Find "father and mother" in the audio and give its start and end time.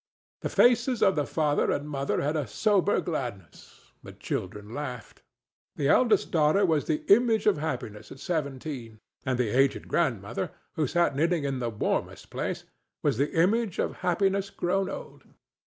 1.27-2.21